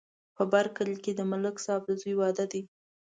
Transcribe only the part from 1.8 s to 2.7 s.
د زوی واده دی.